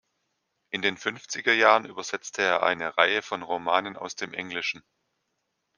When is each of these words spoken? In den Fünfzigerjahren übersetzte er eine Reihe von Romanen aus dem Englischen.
In 0.71 0.81
den 0.81 0.97
Fünfzigerjahren 0.97 1.85
übersetzte 1.85 2.41
er 2.41 2.63
eine 2.63 2.97
Reihe 2.97 3.21
von 3.21 3.43
Romanen 3.43 3.97
aus 3.97 4.15
dem 4.15 4.33
Englischen. 4.33 4.83